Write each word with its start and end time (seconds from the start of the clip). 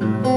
Mm-hmm. 0.00 0.27